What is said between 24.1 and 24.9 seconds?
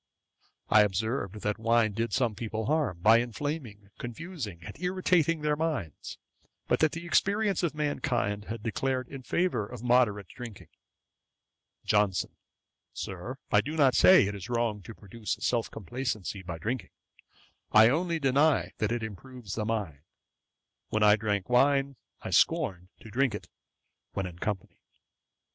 when in company.